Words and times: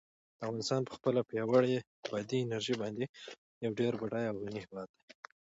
افغانستان 0.43 0.81
په 0.85 0.93
خپله 0.97 1.21
پیاوړې 1.29 1.75
بادي 2.09 2.37
انرژي 2.41 2.75
باندې 2.81 3.05
یو 3.63 3.71
ډېر 3.79 3.91
بډای 4.01 4.25
او 4.31 4.35
غني 4.43 4.59
هېواد 4.65 4.89
دی. 4.95 4.99